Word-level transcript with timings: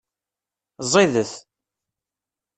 Ẓidet. 0.91 1.33